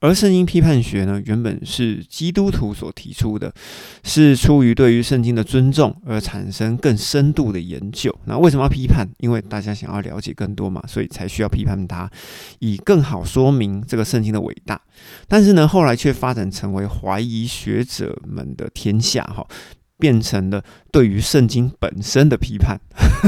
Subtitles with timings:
[0.00, 3.52] 而圣经批判学呢，原本是基督徒所提出的，
[4.04, 8.16] 是出于对于圣经的尊重而产生更深度的研究。
[8.24, 9.08] 那为什么要批判？
[9.18, 12.08] 因为大家想要了解更多嘛，所以才需要批判它，
[12.60, 14.80] 以更好说明这个圣经的伟大。
[15.26, 19.44] 但是呢，后来却发展成为怀疑学者们的天下，哈，
[19.98, 22.78] 变成了对于圣经本身的批判，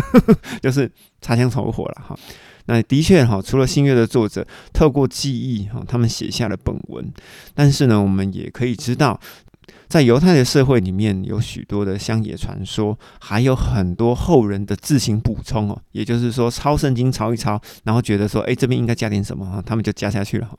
[0.63, 2.19] 就是擦枪走火了，哈。
[2.67, 7.13] 那的确哈，除了新月的作者透过记忆哈，他们写下了本文，
[7.55, 9.19] 但是呢，我们也可以知道，
[9.89, 20.57] 在犹太的社会里面有许多的乡野传说，还有很多后人的自行补充哦，也就是说抄圣经抄一抄，然后觉得说，哎，这边应该加点什么哈，他们就加下去了哈，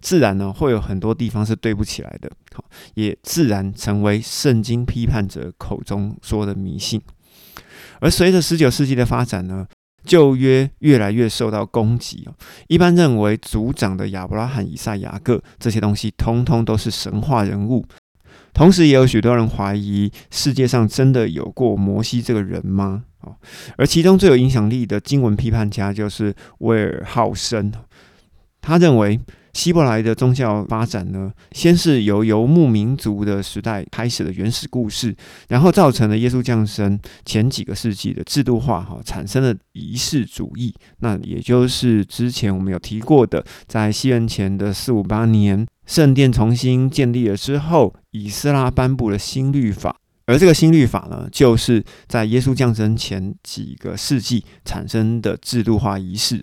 [0.00, 7.00] 自然呢会有很多地方是对不起来的，好，也自然成为圣经批判者口中说的迷信。
[8.00, 9.66] 而随着十九世纪的发展呢。
[10.04, 12.34] 旧约越来越受到攻击哦，
[12.66, 17.86] 一般认为族长的亚伯拉罕、以撒、雅各这些东西，通通都是神话人物。
[18.52, 23.04] 同时，也有许多人怀疑世界上真的有过摩西这个人吗？
[23.20, 23.36] 哦，
[23.76, 27.72] 而其中最有影响力的经文批判家就是威尔浩森，
[28.60, 29.20] 他认为。
[29.52, 35.14] 希伯来的宗教发展呢，先是由游牧民族的时代开始的原始故事，
[35.48, 40.74] 然后造成了耶稣降生前几个世纪的制度化，哈，产生了仪式主义。
[41.00, 49.94] 那也就是之前我们有提过的，在西元前的四五八年，圣殿重新建立了之后，以斯拉颁布了新律法，
[50.26, 56.42] 而这个新律法呢，就是在耶稣降生前几个世纪产生的制度化仪式。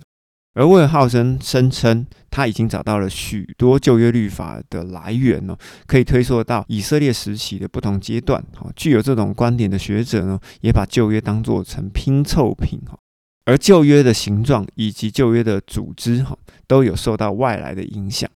[0.56, 8.44] 而威尔浩森声称，他已经找到了许多旧约律法的来源呢，可以推溯到以色列时期的不同阶段。
[8.56, 12.80] 哈，具有这种观点的学者呢，也把旧约当作成拼凑品。
[12.88, 12.98] 哈，
[13.46, 18.30] 而旧约的形状以及旧约的组织，哈，都有受到外来的影响。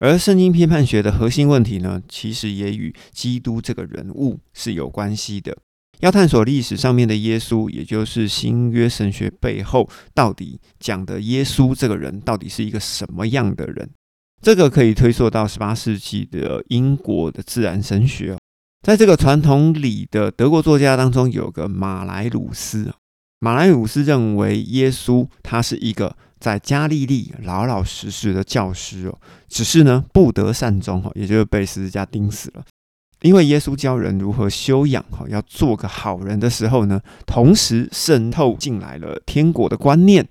[0.00, 5.56] 而圣经批判学的核心问题呢，其实也与基督这个人物是有关系的。
[6.00, 13.88] 要探索历史上面的耶稣，也就是新约神学背后到底讲的耶稣这个人到底是一个什么样的人？
[14.42, 18.36] 这个可以推溯到十八世纪的英国的自然神学。
[18.82, 22.90] 在这个传统里的德国作家当中，有个马莱鲁斯。
[23.40, 29.18] 马莱鲁斯认为耶稣他是一个在加利利老老实实的教师哦，
[29.48, 32.64] 只是呢不得善终哦，也就是被十字架钉死了。
[33.22, 40.26] 因为耶稣教人如何修养，哈，要做个好人的时候呢，同时渗透进来了天国的观念。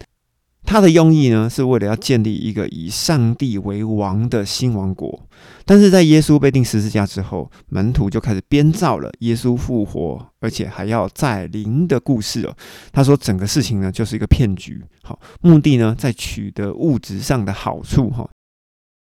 [0.66, 5.28] 他的用意呢，是为了要建立一个以上帝为王的新王国。
[5.66, 12.55] 但是在耶稣被钉十字架之后，门徒就开始编造了耶稣复活，而且还要再临的故事了。
[12.91, 18.29] 他说，整个事情呢，就是一个骗局，好，目的呢，在取得物质上的好处，哈。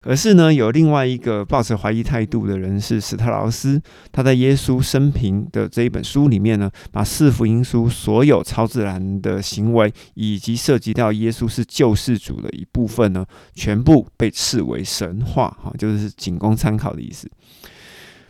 [0.04, 3.82] 可是呢，有另外一个抱持怀疑态度的人是史特劳斯，
[4.12, 13.26] 他在耶稣生平的这一本书里面呢，把四福音书所有超自然的行为，以及涉及到耶稣是救世主的一部分呢，
[13.56, 17.32] 全部被视为神话，哈，就是仅供参考的意思。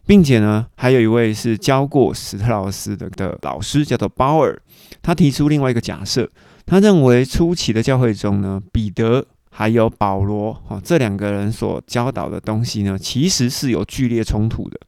[0.05, 4.61] 并且呢，还有一位是教过史特劳斯的的老师，叫做鲍尔，
[5.01, 6.29] 他提出另外一个假设，
[6.67, 9.25] 他认为初期的教会中呢，彼得。
[9.55, 14.79] 还有保罗，哈，这两个人所教导的东西呢，其实是有剧烈冲突的。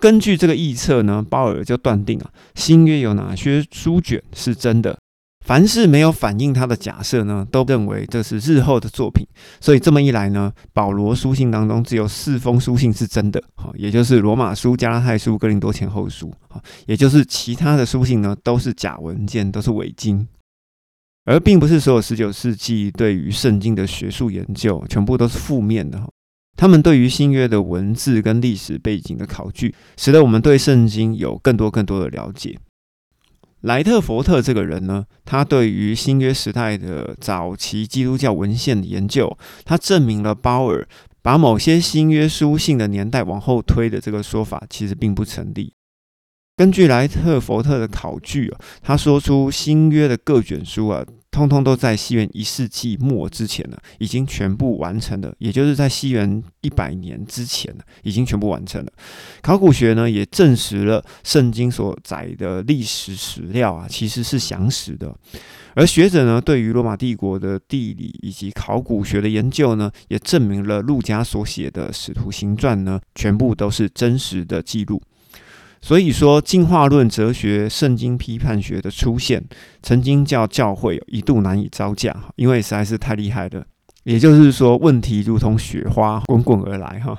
[0.00, 4.98] 根据这个臆测呢，鲍尔就断定啊，新约有哪些书卷是真的？
[5.46, 9.26] 凡是没有反映他的假设呢，都认为这是日后的作品。
[9.60, 20.26] 所以这么一来呢，保罗书信当中只有四封书信是真的，哈，也就是罗马书、加拉太书、哥林多前后书，哈，也就是其他的书信呢，都是假文件，都是伪经。
[21.30, 26.10] 而并不是所有十九世纪对于圣经的学术研究全部都是负面的，
[26.56, 32.58] 他们对于新约的文字跟历史背景的考据，使得我们对圣经有更多更多的了解。
[33.60, 40.88] 莱特佛特这个人呢，他对于新约时代的早期基督教文献的研究，他证明了鲍尔
[41.22, 45.72] 把某些新约书信的年代往后推的这个说法，其实并不成立。
[46.56, 58.92] 根据莱特佛特的考据啊，他说出新约的各卷书啊，通通都在西元一世纪末之前呢，已经全部完成了，也就是在西元一百年之前呢，已经全部完成了。
[59.40, 65.14] 考古学呢也证实了圣经所载的历史史料啊，其实是详实的。
[65.74, 75.00] 而学者呢对于罗马帝国的地理以及考古学的研究呢，也证明了路加所写的使徒行传呢，全部都是真实的记录。
[75.82, 79.42] 所以说，进化论哲学、圣经批判学的出现，
[79.82, 83.64] 曾经叫教会一度难以招架，因为实在是太厉害了。
[84.04, 87.18] 也就是说，问题如同雪花滚滚而来哈。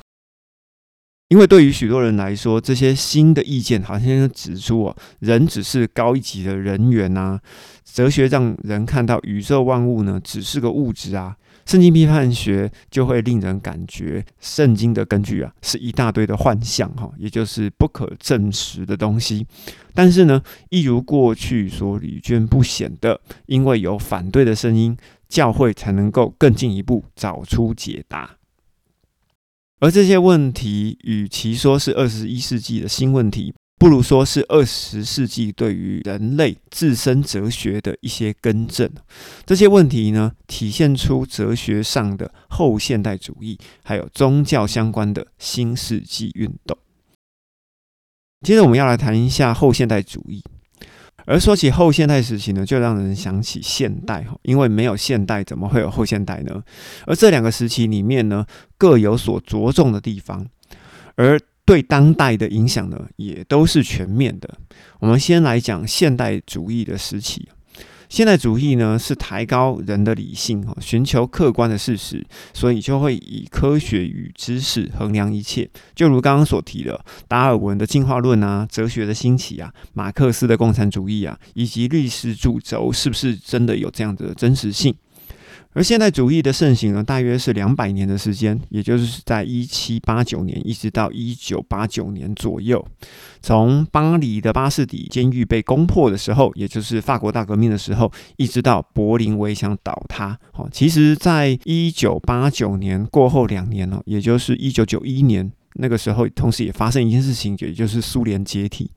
[1.30, 7.40] 因为对于许多人来说，这些新的意见好像指出哦，人只是高一级的人员呐。
[7.84, 11.36] 哲学让人看到宇宙万物呢，只是个物质啊。
[11.72, 19.48] 圣经批判学就会令人感觉，圣经的根据啊，是一大堆的幻象哈，也就是不可证实的东西。
[19.94, 24.98] 但是呢，一如过去所屡见不鲜的，因为有反对的声音，
[25.30, 28.32] 教会才能够更进一步找出解答。
[29.80, 38.88] 而这些问题，与其说是二十一世纪的新问题，不如说是二十世纪对于人类自身哲学的一些更正。
[39.44, 46.78] 这些问题呢，体现出哲学上的后现代主义，还有宗教相关的新世纪运动。
[48.46, 50.44] 接着，我们要来谈一下后现代主义。
[51.26, 56.62] 而说起后现代时期呢，就让人想起现代哈，因为没有现代，怎么会有后现代呢？
[57.08, 58.46] 而这两个时期里面呢，
[58.78, 60.46] 各有所着重的地方，
[61.16, 61.40] 而
[61.72, 64.58] 对当代的影响呢，也都是全面的。
[65.00, 67.48] 我们先来讲现代主义的时期。
[68.10, 72.22] 现代主义呢，是抬高人的理性，寻求客观的事实，
[72.54, 75.70] 所以就会以科学与知识衡量一切。
[75.96, 84.94] 就如刚刚所提的，达尔文的进化论啊，哲学的兴起啊，马克思的共产主义啊，以及历史主轴是不是真的有这样的真实性？
[85.74, 92.86] 而现代主义的盛行呢，大约是两百年的时间，也就是在一七八九年一直到一九八九年左右。
[93.42, 100.38] 从巴黎的巴士底监狱被攻破的时候，也就是法国大革命的时候，一直到柏林围墙倒塌。
[100.52, 108.92] 好，其实，在一九八九年过后两年呢，也就是一九九一年那个时候，同时也发生一件事情，也就是苏联解体。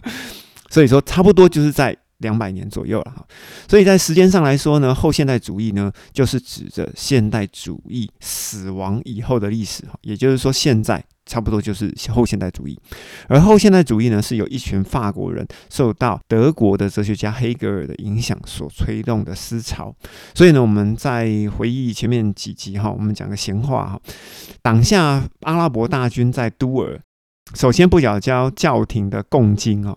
[0.70, 1.94] 所以说，差不多就是在。
[2.18, 3.26] 两百年左右了哈，
[3.68, 12.78] 所以在时间上来说呢，后现代主义呢，就是指着现代主义死亡以后的历史哈，也就是说，现在差不多就是后现代主义。
[13.28, 19.94] 而后现代主义呢，是有一群法国人受到德国的哲学家黑格尔的影响所推动的思潮。
[20.34, 24.00] 所以呢，我们在回忆前面几集哈，我们讲个闲话哈，
[24.62, 26.98] 挡下阿拉伯大军在都尔，
[27.54, 29.94] 首先不缴交教廷的贡金哦。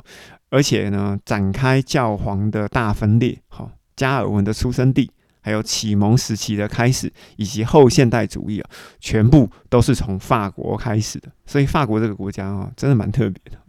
[0.49, 5.11] 而且呢，展开教皇的大分裂，好，加尔文的出生地，
[5.41, 8.69] 还有启蒙时期的开始，以及后现代主义啊，
[8.99, 11.29] 全部都是从法国开始的。
[11.45, 13.59] 所以法国这个国家啊，真的蛮特别的。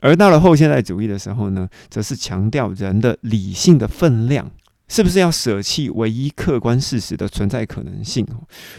[0.00, 4.50] 而到了后现代主义的时候呢，则是强调人的理性的分量。
[4.90, 8.26] 是不是要舍弃唯一客观事实的存在可能性？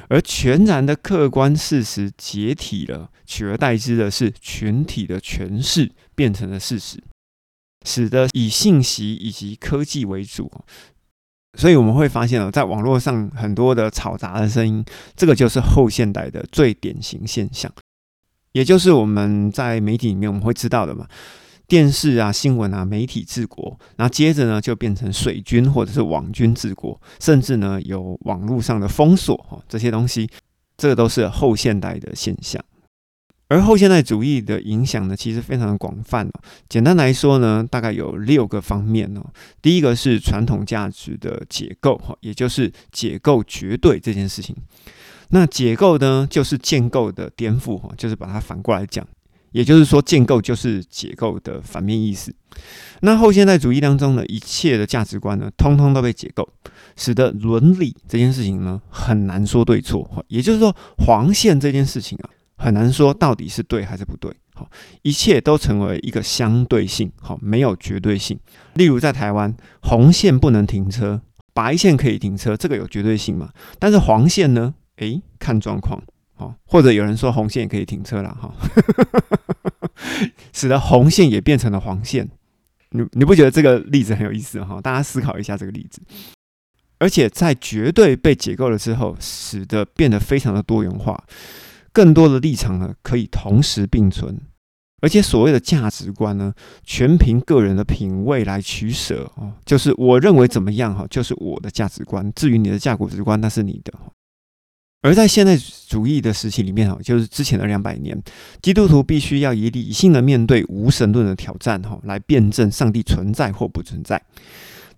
[0.10, 7.02] 而全然的客观事实解体了，取而代之的是群体的诠释变成了事实，
[7.88, 10.52] 使得以信息以及科技为主。
[11.58, 14.84] 所以我们会发现，在网络上很多的吵杂的声音，
[15.16, 17.72] 这个就是后现代的最典型现象，
[18.52, 21.08] 也就是我们在媒体里面我们会知道的嘛。
[21.72, 30.30] 电视啊、新闻啊、媒体治国，然后接着呢就变成水军或者是网军治国，甚至呢有网络上的封锁哈，这些东西，
[30.76, 32.62] 这个都是后现代的现象。
[33.48, 36.42] 而后现代主义的影响呢，其实非常的广泛哦。
[36.68, 39.24] 简单来说呢，大概有六个方面哦。
[39.62, 44.54] 第一个是传统价值的解构哈，也就是解构绝对这件事情。
[45.30, 49.08] 那解构呢，就是建构的颠覆哈，就是把它反过来讲。
[49.52, 52.34] 也就是说，建构就是解构的反面意思。
[53.02, 56.48] 那后现代主义当中呢，一切的价值观呢，通通都被解构，
[56.96, 60.26] 使得伦理这件事情呢，很难说对错。
[60.28, 64.32] 也就是说，黄线这件事情啊，很难说到底是对还是不对。
[64.54, 64.70] 好，
[65.02, 68.40] 一切都成为一个相对性，好，没有绝对性。
[68.76, 71.22] 例如在台湾，红线不能停车，
[71.54, 73.50] 白线可以停车，这个有绝对性嘛？
[73.80, 74.76] 但是黄线呢？
[74.98, 76.02] 诶，看状况。
[76.66, 78.52] 或者有人说红线也可以停车了哈，
[80.54, 82.30] 使得红线也变成了黄线。
[82.90, 84.82] 你你不觉得这个例子很有意思哈？
[84.82, 86.02] 大家思考一下这个例子。
[87.00, 91.24] 而且在绝对被解构了之后，使得变得非常的多元化，
[91.92, 94.40] 更多的立场呢可以同时并存。
[95.02, 96.54] 而且所谓的价值观呢，
[96.84, 102.32] 全凭个人的品味来取舍哦，就是我认为怎么样哈，就是我的价值观。
[102.36, 103.92] 至于你的价值观，那是你的。
[105.04, 108.16] 而在现代主义的时期里面，哈，就是之前的两百年，
[108.62, 114.22] 基督徒必须要以理性的面对无神论的挑战，哈，来辩证上帝存在或不存在。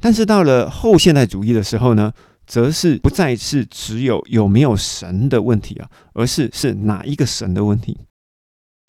[0.01, 2.12] 但是到了后现代主义的时候呢，
[2.45, 7.98] 则是不再是只有有没有神的问题啊，而是是哪一个神的问题。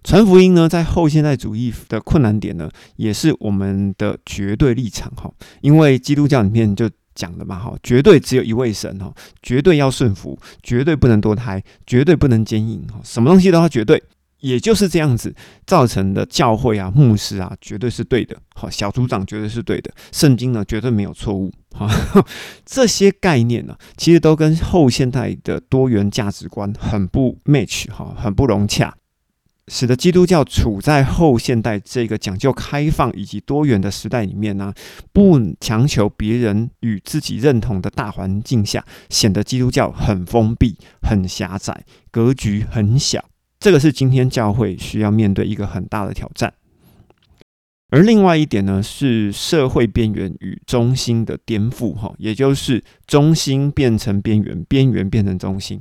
[0.02, 6.90] 传福音呢，在后现代主义的困难点呢，也是我们的绝对立场，哈，因为基督教里面就。
[7.14, 14.02] 讲的嘛，哈，绝对只有一位神，哈，绝对要顺服，绝对不能堕胎，绝对不能奸淫，哈，什么东西都要绝对。
[14.40, 18.36] 也就是这样子造成的教会啊、牧师啊，绝对是对的。
[18.54, 19.90] 好，小组长绝对是对的。
[20.12, 21.50] 圣经呢，绝对没有错误。
[21.70, 21.88] 哈，
[22.66, 28.94] 这些概念呢，其实都跟后现代的多元价值观很不 match，哈，很不融洽，
[29.68, 34.72] 使得基督教处在后现代这个讲究开放以及多元的时代里面呢，
[35.12, 43.24] 不强求别人与自己认同的大环境下，显得基督教很封闭、很狭窄，格局很小。
[43.58, 46.52] 这个是今天教会需要面对一个很大的挑战，
[47.88, 55.80] 而另外一点呢，是社会边缘与中心的颠覆，哈，也就是中心变成边缘，边缘变成中心。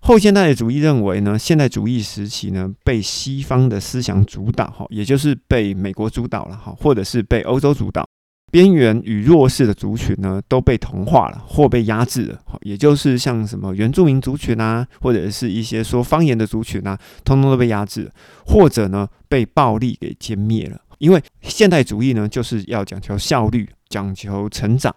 [0.00, 8.06] 后现代主义认为呢，现代主义时期呢，被西方的思想主导，哈，也就是被美国主导了，哈，或者是被欧洲主导。
[8.50, 12.38] 边缘与弱势的族群呢，都被同化了或被压制了。
[12.62, 18.10] 也就是像什么原住民族群啊，或者是一些说方言的族群啊，通通都被压制了，
[18.46, 20.80] 或者呢被暴力给歼灭了。
[20.96, 24.96] 因为现代主义呢，就是要讲求效率，讲求成长，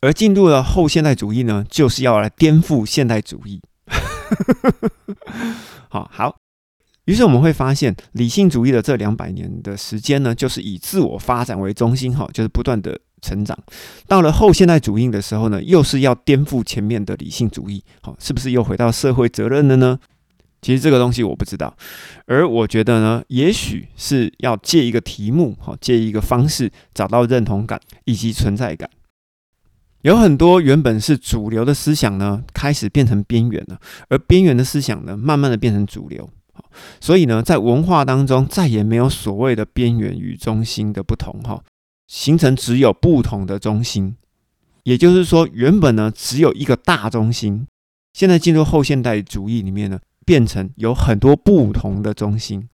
[0.00, 3.60] 而进入了后现代主义呢，就是要来颠覆现代主义。
[5.88, 6.36] 好好。
[7.06, 13.58] 于是我们会发现，理性主义的这两百年的时间呢，就是以自我发展为中心，哈，就是不断的成长。
[14.06, 19.98] 到了后现代主义的时候呢，又是要颠覆前面的理性主义，好，是不是又回到社会责任了呢？
[20.60, 21.74] 其实这个东西我不知道，
[22.26, 28.90] 而我觉得呢，也许是要借一个题目，哈，借一个方式找到认同感以及存在感。
[30.02, 36.30] 有很多原本是主流的思想呢，开始变成边缘了，而边缘的思想呢，慢慢的变成主流。
[37.00, 41.62] 所以呢，在文化当中再也没有所谓的边缘与中心的不同哈，
[42.06, 44.16] 形成只有不同的中心。
[44.84, 47.66] 也就是说，原本呢只有一个大中心，
[48.12, 52.68] 现在进入后现代主义里面呢，变成有很多不同的中心，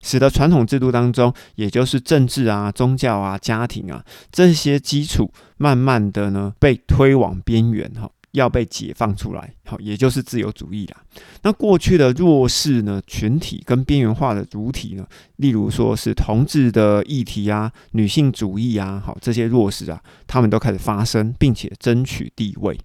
[0.00, 8.10] 使得传统制度当中，也就是政治啊、宗教啊、家庭啊这些基础，慢慢的呢被推往边缘哈。
[8.32, 10.98] 要被解放出来，好，也就是自由主义啦。
[11.42, 22.78] 那过去的弱势呢群体跟边缘化的主体呢，例如说是同志的议题啊、女性主义啊，好，这些弱势啊，他们都开始发声，并且争取地位。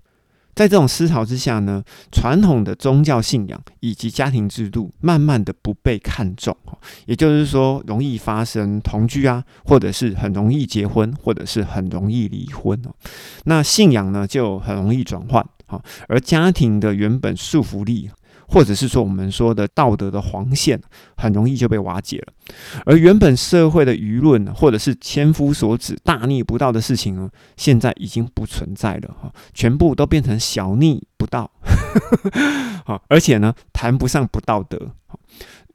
[0.55, 6.55] 在这种思潮之下呢，传统的宗教信仰以及家庭制度慢慢的不被看重，
[7.05, 12.79] 也就是说，容易发生同居啊，或者是很容易结婚，或者是很容易离婚。
[13.45, 18.11] 那信仰呢，就很容易转换，好，而家庭的原本束缚力。
[18.53, 20.79] 或者是说我们说的道德的黄线，
[21.17, 22.33] 很容易就被瓦解了。
[22.85, 31.49] 而原本社会的舆论，或者是千夫所指大逆不道的事情呢，现在已经不存在了哈，全部都变成小逆不道，
[32.85, 34.91] 好，而且呢谈不上不道德。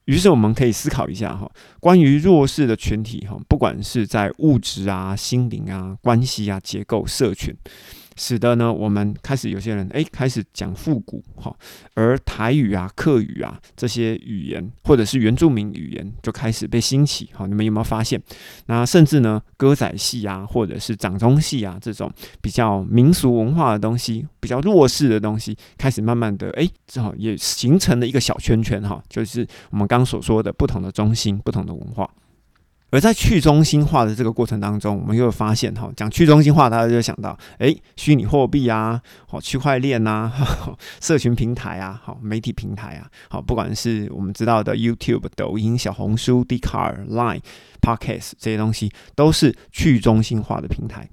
[0.04, 7.54] 于是我们可以思考一下哈，关于弱势的群体哈，不管是在物质啊、心灵啊、关系啊、结构、社群。
[8.18, 11.54] 使得呢，我们开始有些人哎，开始讲复古哈，
[11.94, 17.46] 而台语啊、客语啊这些语言，或者是原住民语言，就开始被兴起哈。
[17.46, 18.20] 你们有没有发现？
[18.66, 32.10] 那甚至呢，歌仔戏啊，或者是掌中戏啊，这种比较民俗文化的东西，比较弱势的东西，开始慢慢的哎，正好也形成了一个小圈圈哈，就是我们刚所说的不同的中心、不同的文化。
[32.90, 40.33] 而在去中心化的这个过程当中，我们又发现哈，讲去中心化，大家就想到，哎，虚拟货币啊，好，区块链呐，
[41.00, 47.42] 社群平台啊，好，媒体平台啊，好，不管是我们知道的 YouTube、抖音、小红书、d c a r Line、
[47.83, 51.11] Podcast 这些东西，都是去中心化的平台。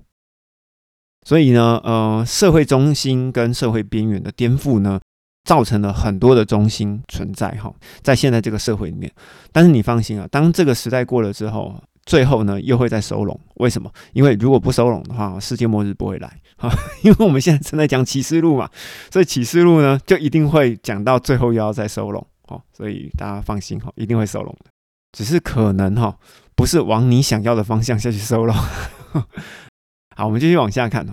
[1.28, 5.02] 所以呢，呃，社会中心跟社会边缘的颠覆呢？
[5.46, 9.10] 造成了很多的中心存在哈，在现在这个社会里面，
[9.54, 13.40] 但是你放心啊，当这个时代过了之后，最后呢又会再收拢。
[13.56, 13.90] 为什么？
[14.14, 16.70] 因为如果不收拢的话，世界末日不会来哈。
[17.04, 18.70] 因为我们现在正在讲启示录嘛，
[19.12, 24.72] 所以启示录呢就一定会讲到最后又要再收拢哈，所以大家放心哈，一定会收拢的，
[25.12, 26.18] 只是可能哈
[26.56, 28.56] 不是往你想要的方向下去收拢。
[30.16, 31.06] 好，我们继续往下看。